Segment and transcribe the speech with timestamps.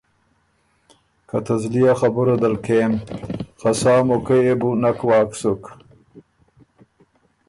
[1.27, 2.93] که ته زلی ا خبُره دل کېم
[3.59, 5.63] خه سا موقع يې بُو نک واک سُک